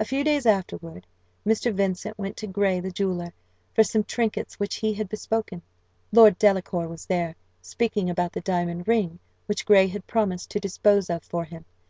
A 0.00 0.06
few 0.06 0.24
days 0.24 0.46
afterward, 0.46 1.06
Mr. 1.46 1.74
Vincent 1.74 2.18
went 2.18 2.38
to 2.38 2.46
Gray, 2.46 2.80
the 2.80 2.90
jeweller, 2.90 3.34
for 3.74 3.84
some 3.84 4.02
trinkets 4.02 4.58
which 4.58 4.76
he 4.76 4.94
had 4.94 5.10
bespoken. 5.10 5.60
Lord 6.10 6.38
Delacour 6.38 6.88
was 6.88 7.04
there, 7.04 7.36
speaking 7.60 8.08
about 8.08 8.32
the 8.32 8.40
diamond 8.40 8.88
ring, 8.88 9.18
which 9.44 9.66
Gray 9.66 9.88
had 9.88 10.06
promised 10.06 10.48
to 10.52 10.58
dispose 10.58 11.10
of 11.10 11.22
for 11.22 11.44
him. 11.44 11.66